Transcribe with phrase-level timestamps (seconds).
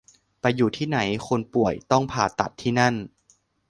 [0.41, 2.93] ไปอยู่ที่ไหน คนป่วยต้องผ่าตัดที่นั่น